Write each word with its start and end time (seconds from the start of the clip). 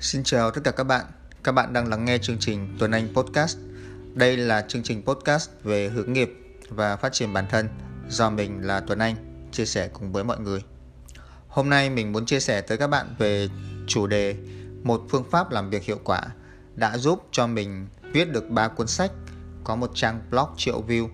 Xin 0.00 0.24
chào 0.24 0.50
tất 0.50 0.60
cả 0.64 0.70
các 0.70 0.84
bạn. 0.84 1.04
Các 1.42 1.52
bạn 1.52 1.72
đang 1.72 1.88
lắng 1.88 2.04
nghe 2.04 2.18
chương 2.18 2.38
trình 2.38 2.76
Tuấn 2.78 2.90
Anh 2.90 3.08
Podcast. 3.14 3.58
Đây 4.14 4.36
là 4.36 4.64
chương 4.68 4.82
trình 4.82 5.02
podcast 5.02 5.50
về 5.62 5.88
hướng 5.88 6.12
nghiệp 6.12 6.30
và 6.68 6.96
phát 6.96 7.12
triển 7.12 7.32
bản 7.32 7.46
thân 7.50 7.68
do 8.08 8.30
mình 8.30 8.66
là 8.66 8.80
Tuấn 8.80 8.98
Anh 8.98 9.48
chia 9.52 9.64
sẻ 9.64 9.88
cùng 9.88 10.12
với 10.12 10.24
mọi 10.24 10.40
người. 10.40 10.60
Hôm 11.48 11.70
nay 11.70 11.90
mình 11.90 12.12
muốn 12.12 12.26
chia 12.26 12.40
sẻ 12.40 12.60
tới 12.60 12.78
các 12.78 12.86
bạn 12.86 13.14
về 13.18 13.48
chủ 13.86 14.06
đề 14.06 14.36
một 14.82 15.02
phương 15.10 15.30
pháp 15.30 15.50
làm 15.50 15.70
việc 15.70 15.84
hiệu 15.84 16.00
quả 16.04 16.22
đã 16.74 16.98
giúp 16.98 17.28
cho 17.32 17.46
mình 17.46 17.86
viết 18.12 18.32
được 18.32 18.50
3 18.50 18.68
cuốn 18.68 18.86
sách, 18.86 19.10
có 19.64 19.76
một 19.76 19.90
trang 19.94 20.20
blog 20.30 20.48
triệu 20.56 20.84
view 20.88 21.08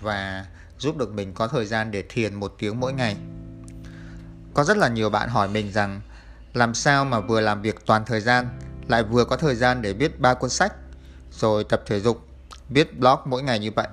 và 0.00 0.46
giúp 0.78 0.96
được 0.96 1.12
mình 1.12 1.34
có 1.34 1.48
thời 1.48 1.66
gian 1.66 1.90
để 1.90 2.04
thiền 2.08 2.34
một 2.34 2.54
tiếng 2.58 2.80
mỗi 2.80 2.92
ngày. 2.92 3.16
Có 4.54 4.64
rất 4.64 4.76
là 4.76 4.88
nhiều 4.88 5.10
bạn 5.10 5.28
hỏi 5.28 5.48
mình 5.48 5.72
rằng 5.72 6.00
làm 6.54 6.74
sao 6.74 7.04
mà 7.04 7.20
vừa 7.20 7.40
làm 7.40 7.62
việc 7.62 7.86
toàn 7.86 8.04
thời 8.06 8.20
gian 8.20 8.58
lại 8.88 9.02
vừa 9.02 9.24
có 9.24 9.36
thời 9.36 9.54
gian 9.54 9.82
để 9.82 9.92
viết 9.92 10.20
ba 10.20 10.34
cuốn 10.34 10.50
sách 10.50 10.74
rồi 11.30 11.64
tập 11.64 11.82
thể 11.86 12.00
dục, 12.00 12.20
viết 12.68 12.98
blog 12.98 13.18
mỗi 13.24 13.42
ngày 13.42 13.58
như 13.58 13.70
vậy. 13.76 13.88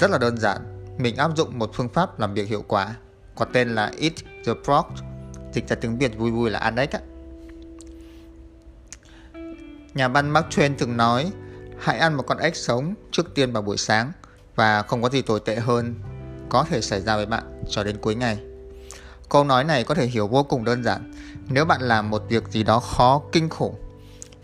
Rất 0.00 0.10
là 0.10 0.18
đơn 0.18 0.38
giản, 0.38 0.86
mình 0.98 1.16
áp 1.16 1.36
dụng 1.36 1.58
một 1.58 1.70
phương 1.74 1.88
pháp 1.88 2.20
làm 2.20 2.34
việc 2.34 2.48
hiệu 2.48 2.64
quả 2.68 2.94
có 3.34 3.44
tên 3.44 3.74
là 3.74 3.92
Eat 4.00 4.12
the 4.44 4.52
Frog, 4.64 4.84
dịch 5.52 5.68
ra 5.68 5.76
tiếng 5.76 5.98
Việt 5.98 6.18
vui 6.18 6.30
vui 6.30 6.50
là 6.50 6.58
ăn 6.58 6.76
ếch 6.76 6.92
á. 6.92 7.00
Nhà 9.94 10.08
văn 10.08 10.30
Mark 10.30 10.46
Twain 10.46 10.74
từng 10.78 10.96
nói, 10.96 11.32
hãy 11.78 11.98
ăn 11.98 12.14
một 12.14 12.24
con 12.26 12.38
ếch 12.38 12.56
sống 12.56 12.94
trước 13.12 13.34
tiên 13.34 13.52
vào 13.52 13.62
buổi 13.62 13.76
sáng 13.76 14.12
và 14.54 14.82
không 14.82 15.02
có 15.02 15.08
gì 15.08 15.22
tồi 15.22 15.40
tệ 15.40 15.56
hơn 15.56 15.94
có 16.48 16.64
thể 16.68 16.80
xảy 16.80 17.00
ra 17.00 17.16
với 17.16 17.26
bạn 17.26 17.62
cho 17.70 17.84
đến 17.84 17.96
cuối 18.00 18.14
ngày. 18.14 18.38
Câu 19.28 19.44
nói 19.44 19.64
này 19.64 19.84
có 19.84 19.94
thể 19.94 20.06
hiểu 20.06 20.26
vô 20.26 20.42
cùng 20.42 20.64
đơn 20.64 20.84
giản. 20.84 21.12
Nếu 21.48 21.64
bạn 21.64 21.80
làm 21.82 22.10
một 22.10 22.22
việc 22.28 22.48
gì 22.48 22.62
đó 22.62 22.80
khó 22.80 23.22
kinh 23.32 23.48
khủng 23.48 23.74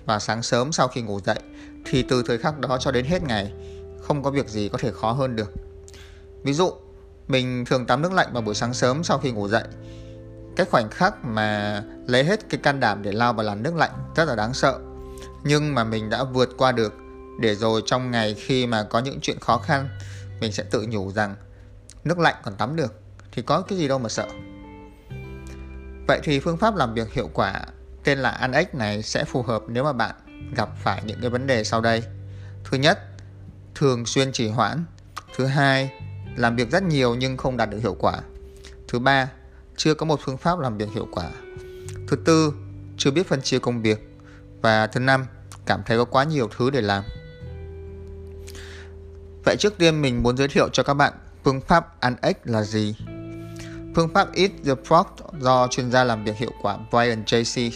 và 0.05 0.19
sáng 0.19 0.42
sớm 0.42 0.72
sau 0.72 0.88
khi 0.88 1.02
ngủ 1.02 1.20
dậy 1.20 1.38
thì 1.84 2.02
từ 2.02 2.22
thời 2.27 2.38
khắc 2.38 2.58
đó 2.58 2.78
cho 2.80 2.91
đến 2.91 3.05
hết 3.05 3.22
ngày 3.22 3.53
không 4.03 4.22
có 4.22 4.30
việc 4.30 4.48
gì 4.48 4.69
có 4.69 4.78
thể 4.78 4.92
khó 4.92 5.12
hơn 5.12 5.36
được. 5.36 5.53
Ví 6.42 6.53
dụ, 6.53 6.72
mình 7.28 7.64
thường 7.64 7.86
tắm 7.86 8.03
nước 8.03 8.12
lạnh 8.12 8.28
vào 8.33 8.42
buổi 8.42 8.55
sáng 8.55 8.75
sớm 8.75 9.05
sau 9.05 9.19
khi 9.19 9.33
ngủ 9.33 9.48
dậy. 9.48 9.64
Cái 10.56 10.66
khoảnh 10.66 10.91
khắc 10.91 11.25
mà 11.25 11.83
lấy 12.06 12.25
hết 12.25 12.48
cái 12.50 12.60
can 12.62 12.80
đảm 12.80 13.03
để 13.03 13.12
lao 13.12 13.33
vào 13.33 13.47
làn 13.47 13.62
nước 13.62 13.75
lạnh 13.75 13.91
rất 14.16 14.28
là 14.28 14.36
đáng 14.36 14.55
sợ. 14.55 14.78
Nhưng 15.44 15.75
mà 15.75 15.84
mình 15.84 16.10
đã 16.10 16.25
vượt 16.25 16.48
qua 16.58 16.72
được 16.72 16.94
để 17.41 17.55
rồi 17.55 17.83
trong 17.86 18.10
ngày 18.10 18.34
khi 18.34 18.66
mà 18.66 18.83
có 18.83 18.98
những 18.98 19.19
chuyện 19.20 19.41
khó 19.41 19.58
khăn 19.58 19.88
mình 20.41 20.53
sẽ 20.53 20.62
tự 20.70 20.86
nhủ 20.88 21.12
rằng 21.12 21.36
nước 22.05 22.19
lạnh 22.19 22.34
còn 22.42 22.55
tắm 22.55 22.77
được 22.77 23.00
thì 23.33 23.42
có 23.42 23.60
cái 23.60 23.78
gì 23.78 23.88
đâu 23.88 23.98
mà 23.98 24.08
sợ. 24.08 24.27
Vậy 26.06 26.20
thì 26.22 26.41
phương 26.41 26.56
pháp 26.56 26.77
làm 26.77 26.95
việc 26.95 27.12
hiệu 27.12 27.31
quả 27.34 27.64
tên 28.05 28.19
là 28.19 28.31
ăn 28.31 28.53
ếch 28.53 28.75
này 28.75 29.03
sẽ 29.03 29.25
phù 29.25 29.42
hợp 29.42 29.62
nếu 29.69 29.84
mà 29.84 29.92
bạn 29.92 30.14
gặp 30.56 30.69
phải 30.83 31.03
những 31.06 31.20
cái 31.20 31.31
vấn 31.31 31.47
đề 31.47 31.64
sau 31.64 31.81
đây. 31.81 32.03
Thứ 32.64 32.78
nhất, 32.78 32.98
thường 33.75 34.06
xuyên 34.06 34.33
trì 34.33 34.48
hoãn. 34.48 34.84
Thứ 35.36 35.47
hai, 35.47 35.91
làm 36.36 36.56
việc 36.56 36.70
rất 36.70 36.83
nhiều 36.83 37.14
nhưng 37.14 37.36
không 37.36 37.56
đạt 37.56 37.70
được 37.70 37.78
hiệu 37.78 37.97
quả. 37.98 38.20
Thứ 38.89 38.98
ba, 38.98 39.31
chưa 39.77 39.94
có 39.94 40.06
một 40.06 40.20
phương 40.22 40.36
pháp 40.36 40.59
làm 40.59 40.78
việc 40.78 40.89
hiệu 40.94 41.09
quả. 41.12 41.31
Thứ 42.09 42.16
tư, 42.25 42.53
chưa 42.97 43.11
biết 43.11 43.28
phân 43.28 43.42
chia 43.42 43.59
công 43.59 43.83
việc. 43.83 44.09
Và 44.61 44.87
thứ 44.87 45.00
năm, 45.00 45.27
cảm 45.66 45.83
thấy 45.87 45.98
có 45.98 46.05
quá 46.05 46.25
nhiều 46.25 46.48
thứ 46.56 46.70
để 46.70 46.81
làm. 46.81 47.05
Vậy 49.44 49.56
trước 49.59 49.78
tiên 49.78 50.03
mình 50.03 50.22
muốn 50.22 50.37
giới 50.37 50.48
thiệu 50.48 50.69
cho 50.72 50.83
các 50.83 50.94
bạn 50.94 51.12
phương 51.44 51.61
pháp 51.61 52.00
ăn 52.00 52.16
ếch 52.22 52.37
là 52.44 52.62
gì. 52.62 52.97
Phương 53.95 54.09
pháp 54.15 54.33
Eat 54.35 54.51
the 54.65 54.73
Frog 54.75 55.05
do 55.39 55.69
chuyên 55.69 55.91
gia 55.91 56.05
làm 56.05 56.25
việc 56.25 56.37
hiệu 56.37 56.53
quả 56.62 56.79
Brian 56.91 57.25
Tracy 57.25 57.73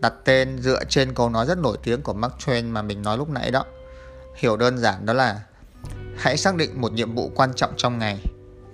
đặt 0.00 0.12
tên 0.24 0.58
dựa 0.58 0.84
trên 0.84 1.14
câu 1.14 1.28
nói 1.28 1.46
rất 1.46 1.58
nổi 1.58 1.78
tiếng 1.82 2.02
của 2.02 2.12
Mark 2.12 2.34
Twain 2.38 2.72
mà 2.72 2.82
mình 2.82 3.02
nói 3.02 3.18
lúc 3.18 3.28
nãy 3.28 3.50
đó. 3.50 3.64
Hiểu 4.36 4.56
đơn 4.56 4.78
giản 4.78 5.06
đó 5.06 5.12
là 5.12 5.40
hãy 6.16 6.36
xác 6.36 6.56
định 6.56 6.80
một 6.80 6.92
nhiệm 6.92 7.14
vụ 7.14 7.30
quan 7.34 7.54
trọng 7.54 7.72
trong 7.76 7.98
ngày 7.98 8.24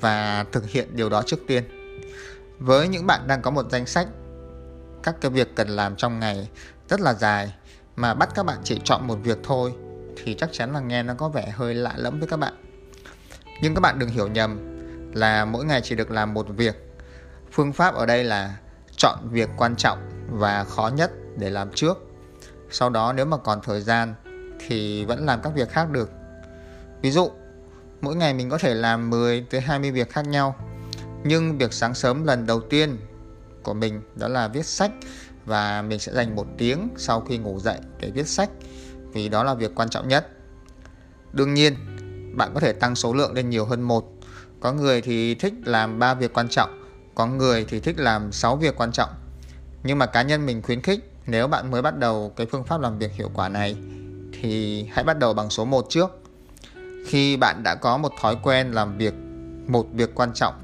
và 0.00 0.44
thực 0.52 0.68
hiện 0.68 0.96
điều 0.96 1.08
đó 1.08 1.22
trước 1.26 1.40
tiên. 1.46 1.64
Với 2.58 2.88
những 2.88 3.06
bạn 3.06 3.26
đang 3.26 3.42
có 3.42 3.50
một 3.50 3.66
danh 3.70 3.86
sách, 3.86 4.08
các 5.02 5.14
cái 5.20 5.30
việc 5.30 5.56
cần 5.56 5.68
làm 5.68 5.96
trong 5.96 6.20
ngày 6.20 6.48
rất 6.88 7.00
là 7.00 7.14
dài 7.14 7.54
mà 7.96 8.14
bắt 8.14 8.28
các 8.34 8.46
bạn 8.46 8.58
chỉ 8.64 8.80
chọn 8.84 9.06
một 9.06 9.18
việc 9.22 9.38
thôi 9.44 9.74
thì 10.16 10.34
chắc 10.34 10.48
chắn 10.52 10.72
là 10.72 10.80
nghe 10.80 11.02
nó 11.02 11.14
có 11.14 11.28
vẻ 11.28 11.52
hơi 11.56 11.74
lạ 11.74 11.92
lẫm 11.96 12.18
với 12.18 12.28
các 12.28 12.36
bạn. 12.36 12.54
Nhưng 13.62 13.74
các 13.74 13.80
bạn 13.80 13.98
đừng 13.98 14.08
hiểu 14.08 14.28
nhầm 14.28 14.76
là 15.14 15.44
mỗi 15.44 15.64
ngày 15.64 15.80
chỉ 15.84 15.94
được 15.94 16.10
làm 16.10 16.34
một 16.34 16.46
việc. 16.48 16.85
Phương 17.56 17.72
pháp 17.72 17.94
ở 17.94 18.06
đây 18.06 18.24
là 18.24 18.56
chọn 18.96 19.18
việc 19.30 19.48
quan 19.56 19.76
trọng 19.76 19.98
và 20.30 20.64
khó 20.64 20.90
nhất 20.94 21.10
để 21.36 21.50
làm 21.50 21.70
trước. 21.74 21.98
Sau 22.70 22.90
đó 22.90 23.12
nếu 23.12 23.26
mà 23.26 23.36
còn 23.36 23.60
thời 23.62 23.80
gian 23.80 24.14
thì 24.66 25.04
vẫn 25.04 25.26
làm 25.26 25.40
các 25.42 25.52
việc 25.54 25.70
khác 25.70 25.90
được. 25.90 26.10
Ví 27.02 27.10
dụ, 27.10 27.30
mỗi 28.00 28.16
ngày 28.16 28.34
mình 28.34 28.50
có 28.50 28.58
thể 28.58 28.74
làm 28.74 29.10
10 29.10 29.46
tới 29.50 29.60
20 29.60 29.90
việc 29.90 30.10
khác 30.10 30.26
nhau. 30.26 30.56
Nhưng 31.24 31.58
việc 31.58 31.72
sáng 31.72 31.94
sớm 31.94 32.24
lần 32.24 32.46
đầu 32.46 32.60
tiên 32.60 32.98
của 33.62 33.74
mình 33.74 34.00
đó 34.14 34.28
là 34.28 34.48
viết 34.48 34.66
sách 34.66 34.90
và 35.44 35.82
mình 35.82 35.98
sẽ 35.98 36.12
dành 36.12 36.36
một 36.36 36.46
tiếng 36.58 36.88
sau 36.96 37.20
khi 37.20 37.38
ngủ 37.38 37.60
dậy 37.60 37.78
để 38.00 38.10
viết 38.10 38.28
sách 38.28 38.50
vì 39.12 39.28
đó 39.28 39.44
là 39.44 39.54
việc 39.54 39.74
quan 39.74 39.88
trọng 39.88 40.08
nhất. 40.08 40.28
Đương 41.32 41.54
nhiên, 41.54 41.74
bạn 42.36 42.50
có 42.54 42.60
thể 42.60 42.72
tăng 42.72 42.94
số 42.94 43.14
lượng 43.14 43.32
lên 43.32 43.50
nhiều 43.50 43.64
hơn 43.64 43.82
một 43.82 44.12
có 44.60 44.72
người 44.72 45.00
thì 45.00 45.34
thích 45.34 45.54
làm 45.64 45.98
3 45.98 46.14
việc 46.14 46.32
quan 46.32 46.48
trọng, 46.48 46.85
có 47.16 47.26
người 47.26 47.64
thì 47.68 47.80
thích 47.80 47.98
làm 47.98 48.32
6 48.32 48.56
việc 48.56 48.76
quan 48.76 48.92
trọng. 48.92 49.10
Nhưng 49.82 49.98
mà 49.98 50.06
cá 50.06 50.22
nhân 50.22 50.46
mình 50.46 50.62
khuyến 50.62 50.82
khích 50.82 51.12
nếu 51.26 51.48
bạn 51.48 51.70
mới 51.70 51.82
bắt 51.82 51.98
đầu 51.98 52.32
cái 52.36 52.46
phương 52.46 52.64
pháp 52.64 52.80
làm 52.80 52.98
việc 52.98 53.12
hiệu 53.12 53.30
quả 53.34 53.48
này 53.48 53.76
thì 54.40 54.84
hãy 54.92 55.04
bắt 55.04 55.18
đầu 55.18 55.34
bằng 55.34 55.50
số 55.50 55.64
1 55.64 55.86
trước. 55.88 56.22
Khi 57.06 57.36
bạn 57.36 57.62
đã 57.62 57.74
có 57.74 57.96
một 57.96 58.12
thói 58.20 58.36
quen 58.42 58.70
làm 58.70 58.98
việc 58.98 59.14
một 59.66 59.86
việc 59.92 60.14
quan 60.14 60.32
trọng 60.34 60.54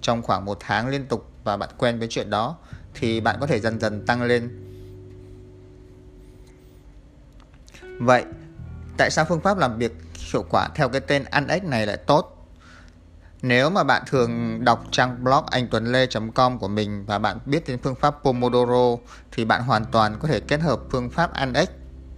trong 0.00 0.22
khoảng 0.22 0.44
một 0.44 0.56
tháng 0.60 0.88
liên 0.88 1.06
tục 1.06 1.30
và 1.44 1.56
bạn 1.56 1.68
quen 1.78 1.98
với 1.98 2.08
chuyện 2.10 2.30
đó 2.30 2.56
thì 2.94 3.20
bạn 3.20 3.36
có 3.40 3.46
thể 3.46 3.60
dần 3.60 3.80
dần 3.80 4.06
tăng 4.06 4.22
lên. 4.22 4.64
Vậy, 8.00 8.24
tại 8.96 9.10
sao 9.10 9.24
phương 9.28 9.40
pháp 9.40 9.58
làm 9.58 9.78
việc 9.78 9.92
hiệu 10.32 10.44
quả 10.50 10.68
theo 10.74 10.88
cái 10.88 11.00
tên 11.00 11.24
ăn 11.24 11.46
ếch 11.46 11.64
này 11.64 11.86
lại 11.86 11.96
tốt? 11.96 12.37
Nếu 13.42 13.70
mà 13.70 13.84
bạn 13.84 14.02
thường 14.06 14.64
đọc 14.64 14.84
trang 14.90 15.24
blog 15.24 15.44
anh 15.50 15.68
tuấn 15.70 15.92
lê.com 15.92 16.58
của 16.58 16.68
mình 16.68 17.04
và 17.06 17.18
bạn 17.18 17.38
biết 17.46 17.68
đến 17.68 17.78
phương 17.82 17.94
pháp 17.94 18.14
Pomodoro, 18.22 19.02
thì 19.32 19.44
bạn 19.44 19.62
hoàn 19.62 19.84
toàn 19.84 20.16
có 20.18 20.28
thể 20.28 20.40
kết 20.40 20.60
hợp 20.60 20.80
phương 20.90 21.10
pháp 21.10 21.32
ăn 21.32 21.52
ếch 21.52 21.70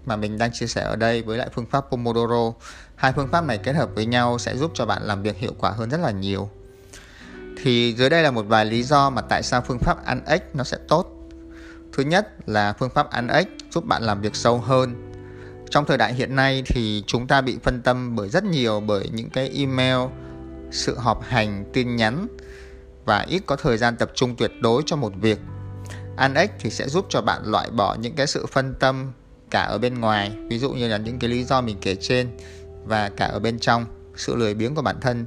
mà 0.07 0.17
mình 0.17 0.39
đang 0.39 0.53
chia 0.53 0.67
sẻ 0.67 0.83
ở 0.83 0.97
đây 0.97 1.23
với 1.23 1.39
lại 1.39 1.49
phương 1.55 1.67
pháp 1.67 1.85
Pomodoro. 1.91 2.53
Hai 2.97 3.13
phương 3.13 3.29
pháp 3.29 3.45
này 3.45 3.59
kết 3.59 3.73
hợp 3.73 3.91
với 3.95 4.07
nhau 4.07 4.39
sẽ 4.39 4.57
giúp 4.57 4.71
cho 4.75 4.87
bạn 4.87 5.03
làm 5.03 5.23
việc 5.23 5.37
hiệu 5.37 5.53
quả 5.59 5.71
hơn 5.71 5.91
rất 5.91 6.01
là 6.01 6.11
nhiều. 6.11 6.49
Thì 7.63 7.95
dưới 7.99 8.11
đây 8.11 8.23
là 8.23 8.31
một 8.31 8.47
vài 8.49 8.65
lý 8.65 8.83
do 8.83 9.11
mà 9.11 9.23
tại 9.23 9.43
sao 9.43 9.63
phương 9.67 9.79
pháp 9.79 10.05
ăn 10.05 10.23
ếch 10.27 10.57
nó 10.57 10.65
sẽ 10.65 10.77
tốt. 10.89 11.07
Thứ 11.93 12.03
nhất 12.03 12.29
là 12.47 12.73
phương 12.73 12.91
pháp 12.91 13.11
ăn 13.11 13.29
ếch 13.29 13.49
giúp 13.71 13.85
bạn 13.87 14.03
làm 14.03 14.21
việc 14.21 14.37
sâu 14.37 14.59
hơn. 14.59 15.13
Trong 15.71 15.85
thời 15.85 15.99
đại 15.99 16.15
hiện 16.15 16.37
nay 16.37 16.63
thì 16.67 17.05
chúng 17.07 17.27
ta 17.27 17.41
bị 17.41 17.59
phân 17.63 17.83
tâm 17.83 18.17
bởi 18.17 18.29
rất 18.29 18.45
nhiều 18.45 18.81
bởi 18.81 19.11
những 19.13 19.31
cái 19.31 19.51
email 19.55 19.99
sự 20.71 20.99
họp 20.99 21.23
hành, 21.23 21.65
tin 21.73 21.97
nhắn 21.97 22.27
và 23.05 23.25
ít 23.29 23.43
có 23.47 23.57
thời 23.57 23.79
gian 23.79 23.97
tập 23.97 24.11
trung 24.15 24.37
tuyệt 24.37 24.53
đối 24.61 24.83
cho 24.87 24.97
một 24.97 25.13
việc. 25.21 25.39
an 26.17 26.35
ếch 26.35 26.51
thì 26.61 26.71
sẽ 26.71 26.89
giúp 26.89 27.07
cho 27.09 27.23
bạn 27.23 27.43
loại 27.45 27.71
bỏ 27.71 27.95
những 28.01 28.15
cái 28.15 28.27
sự 28.27 28.47
phân 28.47 28.75
tâm 28.81 29.13
cả 29.51 29.63
ở 29.63 29.79
bên 29.79 30.01
ngoài, 30.01 30.33
ví 30.49 30.59
dụ 30.59 30.71
như 30.71 30.89
là 30.89 30.97
những 30.97 31.19
cái 31.19 31.31
lý 31.31 31.45
do 31.45 31.61
mình 31.61 31.77
kể 31.81 31.97
trên 32.01 32.31
và 32.85 33.09
cả 33.09 33.27
ở 33.27 33.39
bên 33.39 33.59
trong, 33.59 33.87
sự 34.17 34.37
lười 34.37 34.55
biếng 34.55 34.75
của 34.75 34.83
bản 34.83 35.01
thân 35.01 35.27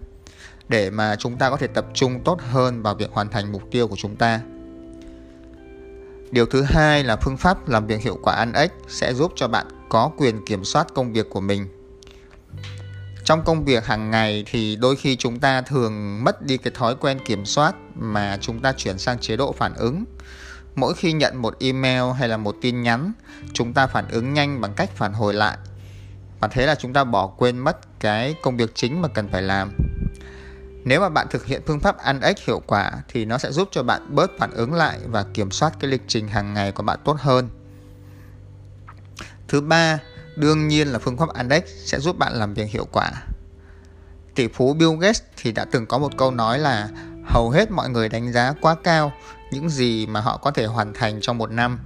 để 0.70 0.90
mà 0.90 1.16
chúng 1.16 1.38
ta 1.38 1.50
có 1.50 1.58
thể 1.58 1.68
tập 1.68 1.86
trung 1.94 2.20
tốt 2.26 2.40
hơn 2.42 2.84
vào 2.84 2.96
việc 2.96 3.12
hoàn 3.12 3.30
thành 3.30 3.52
mục 3.52 3.64
tiêu 3.72 3.88
của 3.88 3.96
chúng 3.96 4.16
ta. 4.16 4.42
Điều 6.32 6.46
thứ 6.46 6.62
hai 6.62 7.04
là 7.04 7.16
phương 7.16 7.38
pháp 7.38 7.70
làm 7.70 7.88
việc 7.88 8.02
hiệu 8.02 8.20
quả 8.24 8.36
ăn 8.36 8.54
ếch 8.54 8.72
sẽ 8.88 9.14
giúp 9.14 9.32
cho 9.36 9.48
bạn 9.48 9.68
có 9.90 10.12
quyền 10.18 10.46
kiểm 10.46 10.64
soát 10.64 10.88
công 10.94 11.14
việc 11.14 11.30
của 11.30 11.42
mình 11.42 11.68
trong 13.24 13.44
công 13.44 13.66
việc 13.66 13.86
hàng 13.86 14.12
ngày 14.12 14.44
thì 14.52 14.76
đôi 14.76 14.96
khi 14.96 15.16
chúng 15.16 15.40
ta 15.40 15.62
thường 15.62 16.24
mất 16.24 16.42
đi 16.42 16.58
cái 16.58 16.74
thói 16.76 16.96
quen 16.96 17.20
kiểm 17.26 17.46
soát 17.46 17.76
mà 17.96 18.38
chúng 18.42 18.60
ta 18.60 18.74
chuyển 18.78 18.98
sang 18.98 19.20
chế 19.20 19.38
độ 19.38 19.52
phản 19.52 19.74
ứng. 19.74 20.04
Mỗi 20.76 20.94
khi 20.94 21.14
nhận 21.14 21.42
một 21.42 21.56
email 21.60 22.04
hay 22.20 22.30
là 22.30 22.38
một 22.38 22.56
tin 22.62 22.82
nhắn, 22.82 23.14
chúng 23.54 23.74
ta 23.74 23.88
phản 23.88 24.08
ứng 24.08 24.34
nhanh 24.34 24.62
bằng 24.62 24.74
cách 24.74 24.90
phản 24.96 25.14
hồi 25.14 25.34
lại. 25.34 25.58
Và 26.40 26.48
thế 26.48 26.66
là 26.66 26.76
chúng 26.76 26.94
ta 26.94 27.04
bỏ 27.04 27.28
quên 27.28 27.60
mất 27.60 28.00
cái 28.00 28.36
công 28.42 28.58
việc 28.58 28.76
chính 28.76 29.02
mà 29.02 29.08
cần 29.08 29.30
phải 29.32 29.42
làm. 29.42 29.72
Nếu 30.86 31.02
mà 31.02 31.10
bạn 31.10 31.28
thực 31.30 31.46
hiện 31.46 31.62
phương 31.68 31.80
pháp 31.80 31.98
ăn 31.98 32.22
ếch 32.22 32.46
hiệu 32.46 32.62
quả 32.68 32.92
thì 33.08 33.26
nó 33.26 33.38
sẽ 33.38 33.52
giúp 33.52 33.70
cho 33.72 33.84
bạn 33.84 34.16
bớt 34.16 34.32
phản 34.40 34.52
ứng 34.52 34.74
lại 34.74 35.00
và 35.06 35.26
kiểm 35.34 35.52
soát 35.52 35.74
cái 35.80 35.92
lịch 35.92 36.02
trình 36.08 36.28
hàng 36.28 36.54
ngày 36.54 36.72
của 36.72 36.84
bạn 36.84 37.00
tốt 37.04 37.18
hơn. 37.20 37.50
Thứ 39.48 39.62
ba 39.62 40.00
Đương 40.36 40.68
nhiên 40.68 40.88
là 40.88 41.00
phương 41.00 41.18
pháp 41.18 41.30
Andex 41.30 41.64
sẽ 41.86 42.00
giúp 42.00 42.18
bạn 42.18 42.34
làm 42.34 42.54
việc 42.54 42.70
hiệu 42.70 42.88
quả. 42.92 43.12
Tỷ 44.36 44.48
phú 44.48 44.74
Bill 44.74 44.92
Gates 45.00 45.22
thì 45.38 45.52
đã 45.52 45.66
từng 45.66 45.86
có 45.86 45.98
một 45.98 46.18
câu 46.18 46.32
nói 46.32 46.60
là, 46.60 46.90
hầu 47.26 47.50
hết 47.50 47.72
mọi 47.72 47.90
người 47.90 48.10
đánh 48.10 48.32
giá 48.32 48.54
quá 48.62 48.76
cao 48.84 49.12
những 49.52 49.70
gì 49.70 50.06
mà 50.06 50.22
họ 50.22 50.38
có 50.38 50.52
thể 50.52 50.66
hoàn 50.66 50.94
thành 50.94 51.22
trong 51.22 51.38
một 51.38 51.52
năm 51.52 51.80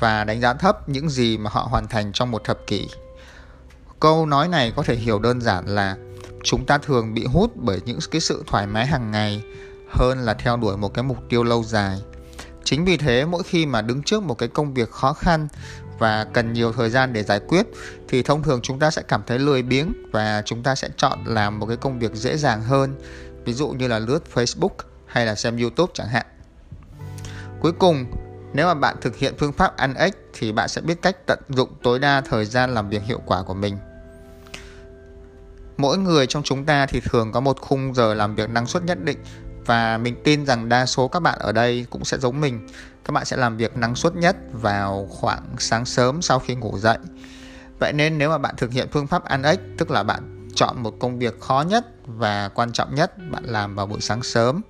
và 0.00 0.24
đánh 0.24 0.40
giá 0.40 0.54
thấp 0.54 0.88
những 0.88 1.10
gì 1.10 1.38
mà 1.38 1.50
họ 1.50 1.62
hoàn 1.70 1.88
thành 1.88 2.12
trong 2.12 2.30
một 2.30 2.44
thập 2.44 2.58
kỷ. 2.66 2.88
Câu 4.00 4.26
nói 4.26 4.48
này 4.48 4.72
có 4.76 4.82
thể 4.82 4.94
hiểu 4.94 5.18
đơn 5.18 5.40
giản 5.40 5.66
là, 5.66 5.96
chúng 6.44 6.66
ta 6.66 6.78
thường 6.78 7.14
bị 7.14 7.24
hút 7.24 7.52
bởi 7.56 7.80
những 7.84 7.98
cái 8.10 8.20
sự 8.20 8.44
thoải 8.46 8.66
mái 8.66 8.86
hàng 8.86 9.10
ngày 9.10 9.42
hơn 9.90 10.18
là 10.18 10.34
theo 10.34 10.56
đuổi 10.56 10.76
một 10.76 10.94
cái 10.94 11.02
mục 11.02 11.18
tiêu 11.28 11.44
lâu 11.44 11.64
dài. 11.64 12.02
Chính 12.64 12.84
vì 12.84 12.96
thế, 12.96 13.24
mỗi 13.24 13.42
khi 13.42 13.66
mà 13.66 13.82
đứng 13.82 14.02
trước 14.02 14.22
một 14.22 14.38
cái 14.38 14.48
công 14.48 14.74
việc 14.74 14.90
khó 14.90 15.12
khăn 15.12 15.48
và 15.98 16.26
cần 16.32 16.52
nhiều 16.52 16.72
thời 16.72 16.90
gian 16.90 17.12
để 17.12 17.22
giải 17.22 17.40
quyết 17.40 17.66
thì 18.08 18.22
thông 18.22 18.42
thường 18.42 18.60
chúng 18.62 18.78
ta 18.78 18.90
sẽ 18.90 19.02
cảm 19.08 19.22
thấy 19.26 19.38
lười 19.38 19.62
biếng 19.62 19.92
và 20.12 20.42
chúng 20.44 20.62
ta 20.62 20.74
sẽ 20.74 20.88
chọn 20.96 21.18
làm 21.24 21.58
một 21.58 21.66
cái 21.66 21.76
công 21.76 21.98
việc 21.98 22.14
dễ 22.14 22.36
dàng 22.36 22.62
hơn 22.62 22.94
ví 23.44 23.52
dụ 23.52 23.68
như 23.68 23.88
là 23.88 23.98
lướt 23.98 24.24
Facebook 24.34 24.74
hay 25.06 25.26
là 25.26 25.34
xem 25.34 25.56
YouTube 25.56 25.92
chẳng 25.94 26.08
hạn. 26.08 26.26
Cuối 27.60 27.72
cùng, 27.72 28.04
nếu 28.52 28.66
mà 28.66 28.74
bạn 28.74 28.96
thực 29.00 29.16
hiện 29.16 29.34
phương 29.38 29.52
pháp 29.52 29.76
ăn 29.76 29.94
ếch 29.94 30.14
thì 30.32 30.52
bạn 30.52 30.68
sẽ 30.68 30.80
biết 30.80 31.02
cách 31.02 31.16
tận 31.26 31.38
dụng 31.48 31.68
tối 31.82 31.98
đa 31.98 32.20
thời 32.20 32.44
gian 32.44 32.74
làm 32.74 32.88
việc 32.88 33.02
hiệu 33.02 33.20
quả 33.26 33.42
của 33.42 33.54
mình. 33.54 33.76
Mỗi 35.76 35.98
người 35.98 36.26
trong 36.26 36.42
chúng 36.42 36.64
ta 36.64 36.86
thì 36.86 37.00
thường 37.00 37.32
có 37.32 37.40
một 37.40 37.60
khung 37.60 37.94
giờ 37.94 38.14
làm 38.14 38.34
việc 38.34 38.50
năng 38.50 38.66
suất 38.66 38.84
nhất 38.84 39.04
định 39.04 39.18
và 39.66 39.98
mình 39.98 40.14
tin 40.24 40.46
rằng 40.46 40.68
đa 40.68 40.86
số 40.86 41.08
các 41.08 41.20
bạn 41.20 41.38
ở 41.38 41.52
đây 41.52 41.86
cũng 41.90 42.04
sẽ 42.04 42.18
giống 42.18 42.40
mình. 42.40 42.66
Các 43.04 43.12
bạn 43.12 43.24
sẽ 43.24 43.36
làm 43.36 43.56
việc 43.56 43.76
năng 43.76 43.94
suất 43.94 44.16
nhất 44.16 44.36
vào 44.52 45.06
khoảng 45.10 45.42
sáng 45.58 45.84
sớm 45.84 46.22
sau 46.22 46.38
khi 46.38 46.54
ngủ 46.54 46.78
dậy. 46.78 46.98
Vậy 47.78 47.92
nên 47.92 48.18
nếu 48.18 48.30
mà 48.30 48.38
bạn 48.38 48.54
thực 48.56 48.72
hiện 48.72 48.88
phương 48.92 49.06
pháp 49.06 49.24
ăn 49.24 49.42
ếch, 49.42 49.60
tức 49.78 49.90
là 49.90 50.02
bạn 50.02 50.48
chọn 50.54 50.82
một 50.82 50.94
công 50.98 51.18
việc 51.18 51.40
khó 51.40 51.64
nhất 51.68 51.86
và 52.06 52.48
quan 52.48 52.72
trọng 52.72 52.94
nhất 52.94 53.12
bạn 53.30 53.44
làm 53.44 53.74
vào 53.74 53.86
buổi 53.86 54.00
sáng 54.00 54.22
sớm, 54.22 54.60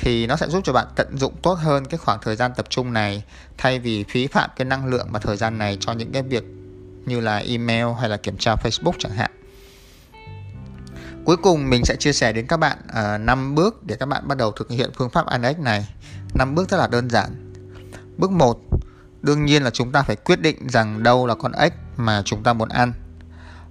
thì 0.00 0.26
nó 0.26 0.36
sẽ 0.36 0.48
giúp 0.48 0.60
cho 0.64 0.72
bạn 0.72 0.86
tận 0.96 1.18
dụng 1.18 1.34
tốt 1.42 1.54
hơn 1.54 1.84
cái 1.84 1.98
khoảng 1.98 2.18
thời 2.22 2.36
gian 2.36 2.52
tập 2.56 2.66
trung 2.70 2.92
này, 2.92 3.24
thay 3.58 3.78
vì 3.78 4.04
phí 4.04 4.26
phạm 4.26 4.50
cái 4.56 4.64
năng 4.64 4.86
lượng 4.86 5.08
và 5.10 5.20
thời 5.20 5.36
gian 5.36 5.58
này 5.58 5.76
cho 5.80 5.92
những 5.92 6.12
cái 6.12 6.22
việc 6.22 6.44
như 7.06 7.20
là 7.20 7.36
email 7.36 7.86
hay 8.00 8.08
là 8.08 8.16
kiểm 8.16 8.36
tra 8.36 8.54
Facebook 8.54 8.92
chẳng 8.98 9.12
hạn. 9.12 9.30
Cuối 11.28 11.36
cùng 11.36 11.70
mình 11.70 11.84
sẽ 11.84 11.96
chia 11.96 12.12
sẻ 12.12 12.32
đến 12.32 12.46
các 12.46 12.56
bạn 12.56 12.78
ờ, 12.92 13.14
uh, 13.14 13.20
5 13.20 13.54
bước 13.54 13.86
để 13.86 13.96
các 14.00 14.06
bạn 14.06 14.28
bắt 14.28 14.38
đầu 14.38 14.52
thực 14.52 14.70
hiện 14.70 14.90
phương 14.96 15.10
pháp 15.10 15.26
ăn 15.26 15.42
ếch 15.42 15.58
này. 15.58 15.88
5 16.34 16.54
bước 16.54 16.68
rất 16.70 16.76
là 16.76 16.86
đơn 16.86 17.10
giản. 17.10 17.52
Bước 18.16 18.30
1, 18.30 18.58
đương 19.20 19.44
nhiên 19.44 19.62
là 19.62 19.70
chúng 19.70 19.92
ta 19.92 20.02
phải 20.02 20.16
quyết 20.16 20.40
định 20.40 20.68
rằng 20.68 21.02
đâu 21.02 21.26
là 21.26 21.34
con 21.34 21.52
ếch 21.52 21.72
mà 21.96 22.22
chúng 22.24 22.42
ta 22.42 22.52
muốn 22.52 22.68
ăn. 22.68 22.92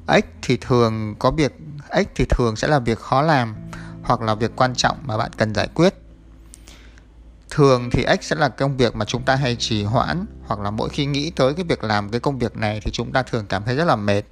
Ếch 0.07 0.25
thì 0.41 0.57
thường 0.57 1.15
có 1.19 1.31
việc 1.31 1.55
ếch 1.89 2.07
thì 2.15 2.25
thường 2.29 2.55
sẽ 2.55 2.67
là 2.67 2.79
việc 2.79 2.99
khó 2.99 3.21
làm 3.21 3.55
hoặc 4.03 4.21
là 4.21 4.35
việc 4.35 4.51
quan 4.55 4.75
trọng 4.75 4.97
mà 5.05 5.17
bạn 5.17 5.31
cần 5.37 5.53
giải 5.53 5.67
quyết. 5.73 5.93
Thường 7.49 7.89
thì 7.91 8.03
ếch 8.03 8.23
sẽ 8.23 8.35
là 8.35 8.49
công 8.49 8.77
việc 8.77 8.95
mà 8.95 9.05
chúng 9.05 9.23
ta 9.23 9.35
hay 9.35 9.55
trì 9.55 9.83
hoãn 9.83 10.25
hoặc 10.47 10.59
là 10.59 10.71
mỗi 10.71 10.89
khi 10.89 11.05
nghĩ 11.05 11.31
tới 11.31 11.53
cái 11.53 11.65
việc 11.69 11.83
làm 11.83 12.09
cái 12.09 12.19
công 12.19 12.39
việc 12.39 12.57
này 12.57 12.81
thì 12.83 12.91
chúng 12.91 13.11
ta 13.11 13.23
thường 13.23 13.45
cảm 13.49 13.63
thấy 13.63 13.75
rất 13.75 13.85
là 13.85 13.95
mệt. 13.95 14.23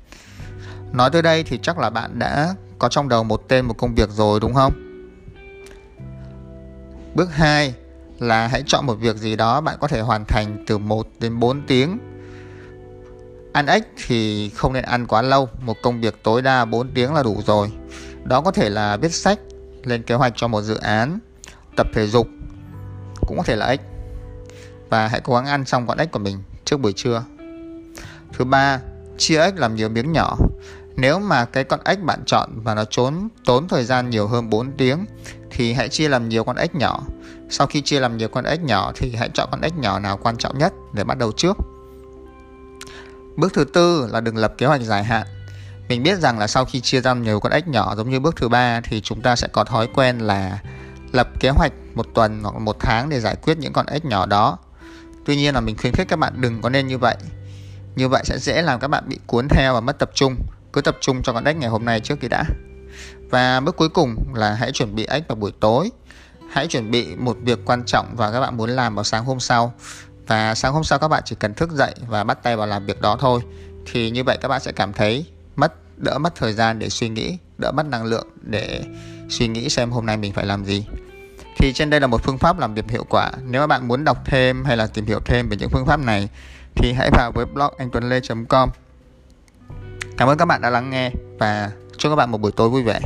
Nói 0.91 1.09
tới 1.09 1.21
đây 1.21 1.43
thì 1.43 1.59
chắc 1.63 1.77
là 1.79 1.89
bạn 1.89 2.19
đã 2.19 2.55
có 2.79 2.89
trong 2.89 3.09
đầu 3.09 3.23
một 3.23 3.47
tên 3.47 3.65
một 3.65 3.73
công 3.77 3.95
việc 3.95 4.09
rồi 4.09 4.39
đúng 4.39 4.53
không? 4.53 4.73
Bước 7.15 7.33
2 7.33 7.73
là 8.19 8.47
hãy 8.47 8.63
chọn 8.67 8.85
một 8.85 8.95
việc 8.95 9.15
gì 9.15 9.35
đó 9.35 9.61
bạn 9.61 9.77
có 9.79 9.87
thể 9.87 10.01
hoàn 10.01 10.25
thành 10.25 10.63
từ 10.67 10.77
1 10.77 11.07
đến 11.19 11.39
4 11.39 11.61
tiếng. 11.67 11.97
Ăn 13.53 13.65
ếch 13.65 13.83
thì 14.07 14.49
không 14.49 14.73
nên 14.73 14.83
ăn 14.83 15.07
quá 15.07 15.21
lâu, 15.21 15.49
một 15.61 15.77
công 15.83 16.01
việc 16.01 16.23
tối 16.23 16.41
đa 16.41 16.65
4 16.65 16.89
tiếng 16.91 17.13
là 17.13 17.23
đủ 17.23 17.41
rồi. 17.45 17.71
Đó 18.23 18.41
có 18.41 18.51
thể 18.51 18.69
là 18.69 18.97
viết 18.97 19.13
sách, 19.13 19.39
lên 19.83 20.03
kế 20.03 20.15
hoạch 20.15 20.33
cho 20.35 20.47
một 20.47 20.61
dự 20.61 20.75
án, 20.75 21.19
tập 21.75 21.87
thể 21.93 22.07
dục, 22.07 22.27
cũng 23.27 23.37
có 23.37 23.43
thể 23.43 23.55
là 23.55 23.65
ếch. 23.65 23.81
Và 24.89 25.07
hãy 25.07 25.21
cố 25.23 25.35
gắng 25.35 25.45
ăn 25.45 25.65
xong 25.65 25.87
con 25.87 25.97
ếch 25.97 26.11
của 26.11 26.19
mình 26.19 26.37
trước 26.65 26.77
buổi 26.77 26.93
trưa. 26.93 27.23
Thứ 28.33 28.45
ba, 28.45 28.79
chia 29.17 29.39
ếch 29.39 29.55
làm 29.57 29.75
nhiều 29.75 29.89
miếng 29.89 30.11
nhỏ. 30.11 30.37
Nếu 30.97 31.19
mà 31.19 31.45
cái 31.45 31.63
con 31.63 31.79
ếch 31.85 32.03
bạn 32.03 32.23
chọn 32.25 32.49
và 32.63 32.75
nó 32.75 32.85
trốn, 32.85 33.27
tốn 33.45 33.67
thời 33.67 33.83
gian 33.83 34.09
nhiều 34.09 34.27
hơn 34.27 34.49
4 34.49 34.71
tiếng, 34.71 35.05
thì 35.51 35.73
hãy 35.73 35.89
chia 35.89 36.09
làm 36.09 36.29
nhiều 36.29 36.43
con 36.43 36.55
ếch 36.55 36.75
nhỏ. 36.75 37.03
Sau 37.49 37.67
khi 37.67 37.81
chia 37.81 37.99
làm 37.99 38.17
nhiều 38.17 38.27
con 38.27 38.45
ếch 38.45 38.61
nhỏ 38.63 38.91
thì 38.95 39.15
hãy 39.15 39.29
chọn 39.33 39.49
con 39.51 39.61
ếch 39.61 39.77
nhỏ 39.77 39.99
nào 39.99 40.19
quan 40.23 40.37
trọng 40.37 40.57
nhất 40.57 40.73
để 40.93 41.03
bắt 41.03 41.17
đầu 41.17 41.31
trước. 41.31 41.57
Bước 43.37 43.53
thứ 43.53 43.63
tư 43.63 44.07
là 44.11 44.21
đừng 44.21 44.37
lập 44.37 44.53
kế 44.57 44.65
hoạch 44.65 44.81
dài 44.81 45.03
hạn. 45.03 45.27
Mình 45.89 46.03
biết 46.03 46.19
rằng 46.19 46.39
là 46.39 46.47
sau 46.47 46.65
khi 46.65 46.81
chia 46.81 47.01
ra 47.01 47.13
nhiều 47.13 47.39
con 47.39 47.51
ếch 47.51 47.67
nhỏ 47.67 47.95
giống 47.95 48.09
như 48.09 48.19
bước 48.19 48.35
thứ 48.35 48.49
ba 48.49 48.81
thì 48.81 49.01
chúng 49.01 49.21
ta 49.21 49.35
sẽ 49.35 49.47
có 49.47 49.63
thói 49.63 49.87
quen 49.93 50.19
là 50.19 50.59
lập 51.11 51.27
kế 51.39 51.49
hoạch 51.49 51.71
một 51.95 52.05
tuần 52.13 52.43
hoặc 52.43 52.59
một 52.59 52.75
tháng 52.79 53.09
để 53.09 53.19
giải 53.19 53.35
quyết 53.35 53.57
những 53.57 53.73
con 53.73 53.85
ếch 53.85 54.05
nhỏ 54.05 54.25
đó. 54.25 54.57
Tuy 55.25 55.35
nhiên 55.35 55.53
là 55.53 55.61
mình 55.61 55.77
khuyến 55.77 55.93
khích 55.93 56.07
các 56.07 56.19
bạn 56.19 56.41
đừng 56.41 56.61
có 56.61 56.69
nên 56.69 56.87
như 56.87 56.97
vậy. 56.97 57.15
Như 57.95 58.09
vậy 58.09 58.21
sẽ 58.25 58.39
dễ 58.39 58.61
làm 58.61 58.79
các 58.79 58.87
bạn 58.87 59.03
bị 59.07 59.19
cuốn 59.27 59.47
theo 59.47 59.73
và 59.73 59.79
mất 59.79 59.99
tập 59.99 60.11
trung 60.13 60.35
cứ 60.75 60.81
tập 60.81 60.97
trung 61.01 61.23
cho 61.23 61.33
con 61.33 61.43
ếch 61.43 61.57
ngày 61.57 61.69
hôm 61.69 61.85
nay 61.85 61.99
trước 61.99 62.15
khi 62.21 62.27
đã. 62.27 62.43
Và 63.29 63.59
bước 63.59 63.75
cuối 63.75 63.89
cùng 63.89 64.15
là 64.33 64.53
hãy 64.53 64.71
chuẩn 64.71 64.95
bị 64.95 65.05
ếch 65.05 65.27
vào 65.27 65.35
buổi 65.35 65.51
tối. 65.59 65.91
Hãy 66.51 66.67
chuẩn 66.67 66.91
bị 66.91 67.15
một 67.15 67.37
việc 67.41 67.59
quan 67.65 67.83
trọng 67.85 68.15
và 68.15 68.31
các 68.31 68.39
bạn 68.39 68.57
muốn 68.57 68.69
làm 68.69 68.95
vào 68.95 69.03
sáng 69.03 69.25
hôm 69.25 69.39
sau. 69.39 69.73
Và 70.27 70.55
sáng 70.55 70.73
hôm 70.73 70.83
sau 70.83 70.99
các 70.99 71.07
bạn 71.07 71.23
chỉ 71.25 71.35
cần 71.39 71.53
thức 71.53 71.71
dậy 71.71 71.93
và 72.07 72.23
bắt 72.23 72.43
tay 72.43 72.57
vào 72.57 72.67
làm 72.67 72.85
việc 72.85 73.01
đó 73.01 73.17
thôi. 73.19 73.41
Thì 73.91 74.11
như 74.11 74.23
vậy 74.23 74.37
các 74.41 74.47
bạn 74.47 74.61
sẽ 74.61 74.71
cảm 74.71 74.93
thấy 74.93 75.25
mất, 75.55 75.73
đỡ 75.97 76.17
mất 76.17 76.35
thời 76.35 76.53
gian 76.53 76.79
để 76.79 76.89
suy 76.89 77.09
nghĩ, 77.09 77.37
đỡ 77.57 77.71
mất 77.71 77.85
năng 77.85 78.05
lượng 78.05 78.27
để 78.41 78.83
suy 79.29 79.47
nghĩ 79.47 79.69
xem 79.69 79.91
hôm 79.91 80.05
nay 80.05 80.17
mình 80.17 80.33
phải 80.33 80.45
làm 80.45 80.65
gì. 80.65 80.85
Thì 81.57 81.73
trên 81.73 81.89
đây 81.89 81.99
là 81.99 82.07
một 82.07 82.23
phương 82.23 82.37
pháp 82.37 82.59
làm 82.59 82.73
việc 82.73 82.89
hiệu 82.89 83.05
quả. 83.09 83.31
Nếu 83.43 83.61
mà 83.61 83.67
bạn 83.67 83.87
muốn 83.87 84.03
đọc 84.03 84.17
thêm 84.25 84.65
hay 84.65 84.77
là 84.77 84.87
tìm 84.87 85.05
hiểu 85.05 85.19
thêm 85.25 85.49
về 85.49 85.57
những 85.57 85.69
phương 85.69 85.85
pháp 85.85 85.99
này 85.99 86.29
thì 86.75 86.93
hãy 86.93 87.09
vào 87.11 87.31
với 87.31 87.45
blog 87.45 87.73
anh 87.77 87.89
tuấn 87.91 88.09
lê 88.09 88.19
com. 88.49 88.69
Cảm 90.17 90.29
ơn 90.29 90.37
các 90.37 90.45
bạn 90.45 90.61
đã 90.61 90.69
lắng 90.69 90.89
nghe 90.89 91.11
và 91.39 91.71
chúc 91.97 92.11
các 92.11 92.15
bạn 92.15 92.31
một 92.31 92.41
buổi 92.41 92.51
tối 92.51 92.69
vui 92.69 92.83
vẻ. 92.83 92.99